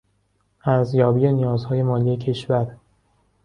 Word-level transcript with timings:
ارزیابی 0.65 1.31
نیازهای 1.33 1.83
مالی 1.83 2.17
کشور 2.17 2.75